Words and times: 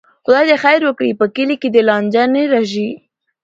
خدای 0.23 0.45
دې 0.49 0.57
خیر 0.63 0.81
وکړي، 0.85 1.11
په 1.19 1.25
کلي 1.35 1.55
کې 1.61 1.69
دې 1.73 1.81
لانجه 1.89 2.23
نه 2.33 2.41
راشي. 2.53 2.89